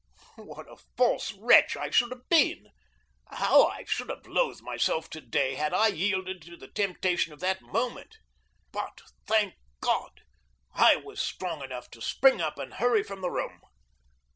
[0.37, 2.69] What a false wretch I should have been!
[3.27, 7.39] How I should have loathed myself to day had I yielded to the temptation of
[7.41, 8.17] that moment!
[8.71, 10.21] But, thank God,
[10.73, 13.61] I was strong enough to spring up and hurry from the room.